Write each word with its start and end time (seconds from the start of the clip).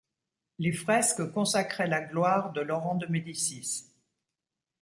Les 0.57 0.71
fresques 0.71 1.31
consacraient 1.31 1.85
la 1.85 2.01
gloire 2.01 2.53
de 2.53 2.61
Laurent 2.61 2.95
de 2.95 3.05
Médicis. 3.05 3.85